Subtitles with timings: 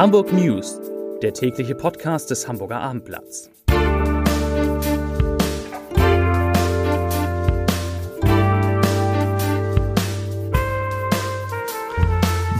[0.00, 0.80] Hamburg News,
[1.20, 3.50] der tägliche Podcast des Hamburger Abendblatts.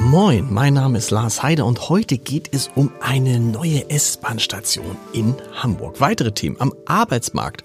[0.03, 5.35] Moin, mein Name ist Lars Heider und heute geht es um eine neue S-Bahn-Station in
[5.55, 5.99] Hamburg.
[5.99, 7.65] Weitere Themen am Arbeitsmarkt.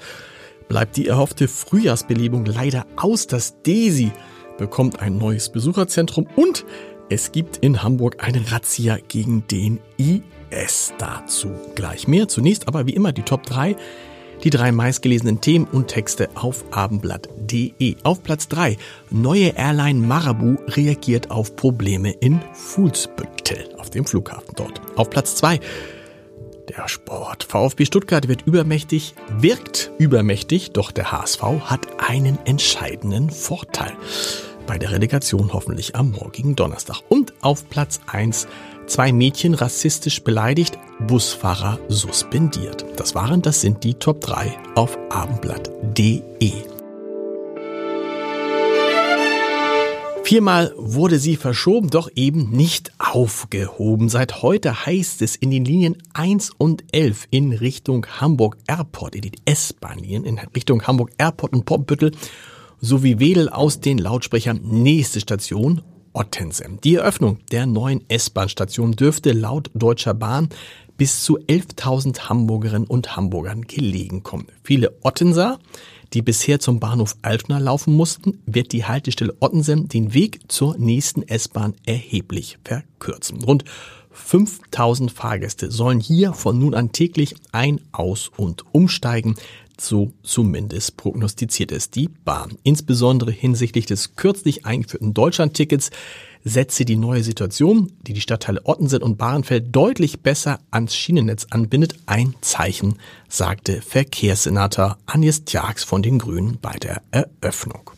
[0.70, 3.28] Bleibt die erhoffte Frühjahrsbelebung leider aus.
[3.28, 4.14] Das DESI
[4.58, 6.66] bekommt ein neues Besucherzentrum und
[7.08, 10.94] es gibt in Hamburg eine Razzia gegen den IS.
[10.98, 12.28] Dazu gleich mehr.
[12.28, 13.76] Zunächst aber wie immer die Top 3.
[14.44, 17.96] Die drei meistgelesenen Themen und Texte auf abendblatt.de.
[18.04, 18.78] Auf Platz 3.
[19.12, 24.82] Neue Airline Marabu reagiert auf Probleme in Fuhlsbüttel, auf dem Flughafen dort.
[24.96, 25.60] Auf Platz 2.
[26.70, 27.44] Der Sport.
[27.44, 33.94] VfB Stuttgart wird übermächtig, wirkt übermächtig, doch der HSV hat einen entscheidenden Vorteil
[34.66, 37.02] bei der Relegation hoffentlich am morgigen Donnerstag.
[37.10, 38.48] Und auf Platz 1
[38.88, 42.86] zwei Mädchen rassistisch beleidigt, Busfahrer suspendiert.
[42.98, 46.54] Das waren, das sind die Top 3 auf abendblatt.de.
[50.24, 54.10] Viermal wurde sie verschoben, doch eben nicht aufgehoben.
[54.10, 59.22] Seit heute heißt es in den Linien 1 und 11 in Richtung Hamburg Airport, in
[59.22, 62.12] die S-Bahn-Linien in Richtung Hamburg Airport und Poppenbüttel
[62.82, 65.82] sowie Wedel aus den Lautsprechern nächste Station
[66.14, 66.80] Ottensen.
[66.84, 70.50] Die Eröffnung der neuen S-Bahn-Station dürfte laut Deutscher Bahn
[70.98, 74.48] bis zu 11.000 Hamburgerinnen und Hamburgern gelegen kommen.
[74.64, 75.60] Viele Ottenser,
[76.14, 81.24] die bisher zum Bahnhof Altona laufen mussten, wird die Haltestelle Ottensen den Weg zur nächsten
[81.24, 83.44] S-Bahn erheblich verkürzen.
[83.44, 83.66] Rund
[84.12, 89.36] 5000 Fahrgäste sollen hier von nun an täglich ein-, aus- und umsteigen.
[89.80, 92.58] So zumindest prognostiziert es die Bahn.
[92.64, 95.92] Insbesondere hinsichtlich des kürzlich eingeführten Deutschlandtickets
[96.44, 101.96] setze die neue Situation, die die Stadtteile Ottensen und Bahrenfeld deutlich besser ans Schienennetz anbindet,
[102.06, 107.90] ein Zeichen, sagte Verkehrssenator Agnes Tjax von den Grünen bei der Eröffnung.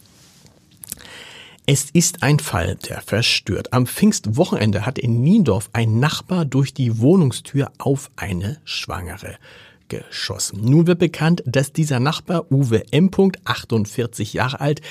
[1.66, 3.74] Es ist ein Fall, der verstört.
[3.74, 9.36] Am Pfingstwochenende hat in Niendorf ein Nachbar durch die Wohnungstür auf eine Schwangere
[9.90, 10.62] geschossen.
[10.64, 13.10] Nun wird bekannt, dass dieser Nachbar Uwe M.
[13.46, 14.82] 48 Jahre alt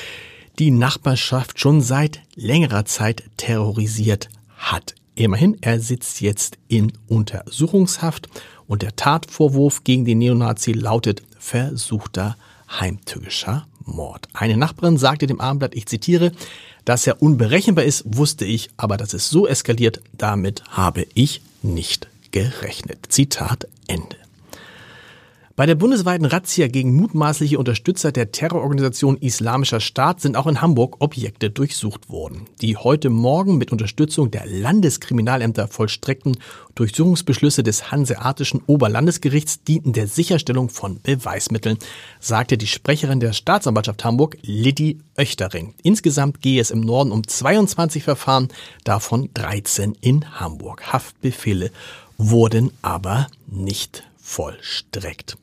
[0.58, 4.94] die Nachbarschaft schon seit längerer Zeit terrorisiert hat.
[5.14, 8.28] Immerhin, er sitzt jetzt in Untersuchungshaft
[8.66, 12.36] und der Tatvorwurf gegen den Neonazi lautet versuchter
[12.68, 14.28] heimtückischer Mord.
[14.32, 16.32] Eine Nachbarin sagte dem Abendblatt, ich zitiere,
[16.84, 22.08] dass er unberechenbar ist, wusste ich, aber dass es so eskaliert, damit habe ich nicht
[22.32, 23.06] gerechnet.
[23.08, 24.16] Zitat Ende.
[25.56, 30.96] Bei der bundesweiten Razzia gegen mutmaßliche Unterstützer der Terrororganisation Islamischer Staat sind auch in Hamburg
[30.98, 32.42] Objekte durchsucht worden.
[32.60, 36.36] Die heute Morgen mit Unterstützung der Landeskriminalämter vollstreckten
[36.74, 41.78] Durchsuchungsbeschlüsse des Hanseatischen Oberlandesgerichts dienten der Sicherstellung von Beweismitteln,
[42.20, 45.72] sagte die Sprecherin der Staatsanwaltschaft Hamburg, Liddy Oechtering.
[45.82, 48.48] Insgesamt gehe es im Norden um 22 Verfahren,
[48.84, 50.92] davon 13 in Hamburg.
[50.92, 51.70] Haftbefehle
[52.18, 55.38] wurden aber nicht vollstreckt.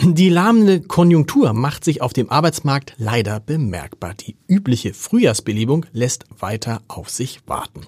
[0.00, 4.14] Die lahmende Konjunktur macht sich auf dem Arbeitsmarkt leider bemerkbar.
[4.14, 7.80] Die übliche Frühjahrsbelebung lässt weiter auf sich warten.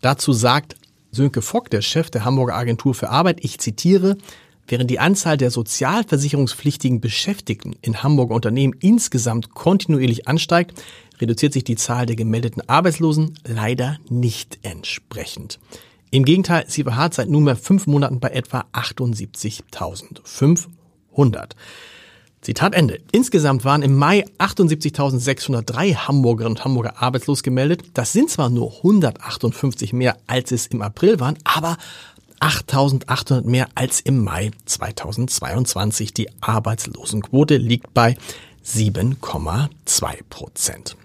[0.00, 0.76] Dazu sagt
[1.10, 4.18] Sönke Fock, der Chef der Hamburger Agentur für Arbeit, ich zitiere,
[4.70, 10.78] Während die Anzahl der sozialversicherungspflichtigen Beschäftigten in Hamburger Unternehmen insgesamt kontinuierlich ansteigt,
[11.18, 15.58] reduziert sich die Zahl der gemeldeten Arbeitslosen leider nicht entsprechend.
[16.10, 21.50] Im Gegenteil, sie beharrt seit nunmehr fünf Monaten bei etwa 78.500.
[22.40, 23.00] Zitat Ende.
[23.12, 27.82] Insgesamt waren im Mai 78.603 Hamburgerinnen und Hamburger arbeitslos gemeldet.
[27.94, 31.76] Das sind zwar nur 158 mehr, als es im April waren, aber
[32.40, 36.14] 8.800 mehr als im Mai 2022.
[36.14, 38.16] Die Arbeitslosenquote liegt bei
[38.64, 39.68] 7,2
[40.30, 40.96] Prozent.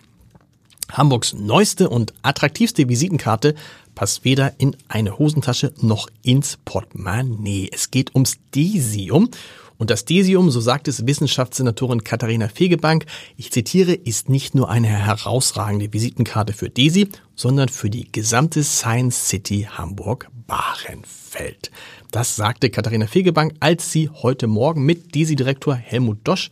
[0.92, 3.56] Hamburgs neueste und attraktivste Visitenkarte
[3.96, 7.70] passt weder in eine Hosentasche noch ins Portemonnaie.
[7.72, 9.30] Es geht ums Desium.
[9.78, 13.08] Und das Desium, so sagt es Wissenschaftssenatorin Katharina Fegebank,
[13.38, 19.28] ich zitiere, ist nicht nur eine herausragende Visitenkarte für Desi, sondern für die gesamte Science
[19.28, 21.72] City Hamburg-Bahrenfeld.
[22.12, 26.52] Das sagte Katharina Fegebank, als sie heute Morgen mit Desi-Direktor Helmut Dosch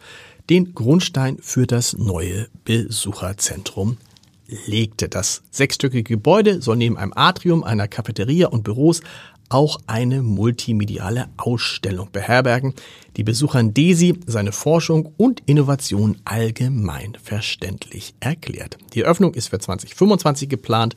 [0.49, 3.97] den Grundstein für das neue Besucherzentrum
[4.65, 5.09] legte.
[5.09, 9.01] Das sechsstöckige Gebäude soll neben einem Atrium, einer Cafeteria und Büros
[9.51, 12.73] auch eine multimediale Ausstellung beherbergen,
[13.17, 18.77] die Besuchern DESI seine Forschung und Innovation allgemein verständlich erklärt.
[18.93, 20.95] Die Eröffnung ist für 2025 geplant.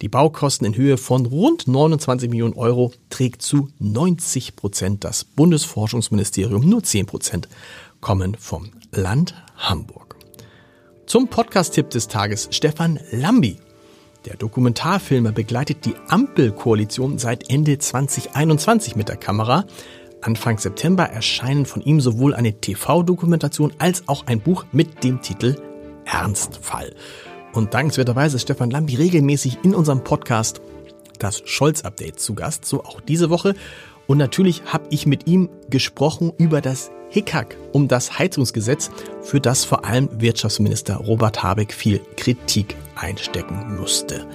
[0.00, 6.68] Die Baukosten in Höhe von rund 29 Millionen Euro trägt zu 90 Prozent das Bundesforschungsministerium,
[6.68, 7.48] nur 10 Prozent
[8.00, 10.11] kommen vom Land Hamburg.
[11.12, 13.58] Zum Podcast-Tipp des Tages Stefan Lambi.
[14.24, 19.66] Der Dokumentarfilmer begleitet die Ampelkoalition seit Ende 2021 mit der Kamera.
[20.22, 25.56] Anfang September erscheinen von ihm sowohl eine TV-Dokumentation als auch ein Buch mit dem Titel
[26.06, 26.94] Ernstfall.
[27.52, 30.62] Und dankenswerterweise ist Stefan Lambi regelmäßig in unserem Podcast
[31.18, 33.54] das Scholz-Update zu Gast, so auch diese Woche.
[34.06, 38.90] Und natürlich habe ich mit ihm gesprochen über das Hickhack um das Heizungsgesetz,
[39.22, 44.26] für das vor allem Wirtschaftsminister Robert Habeck viel Kritik einstecken musste.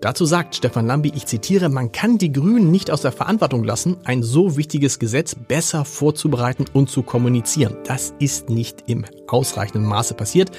[0.00, 3.96] Dazu sagt Stefan Lambi, ich zitiere, man kann die Grünen nicht aus der Verantwortung lassen,
[4.04, 7.76] ein so wichtiges Gesetz besser vorzubereiten und zu kommunizieren.
[7.84, 10.50] Das ist nicht im ausreichenden Maße passiert.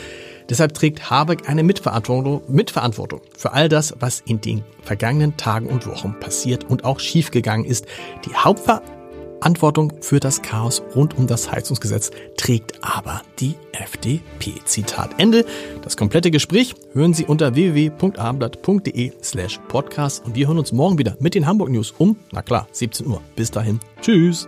[0.50, 5.86] Deshalb trägt Habeck eine Mitverantwortung, Mitverantwortung für all das, was in den vergangenen Tagen und
[5.86, 7.86] Wochen passiert und auch schiefgegangen ist.
[8.25, 8.97] Die Hauptverantwortung
[9.38, 14.56] Verantwortung für das Chaos rund um das Heizungsgesetz trägt aber die FDP.
[14.66, 15.45] Zitat Ende.
[15.84, 21.16] Das komplette Gespräch hören Sie unter www.abendblatt.de slash podcast und wir hören uns morgen wieder
[21.19, 23.22] mit den Hamburg News um, na klar, 17 Uhr.
[23.36, 23.80] Bis dahin.
[24.01, 24.48] Tschüss.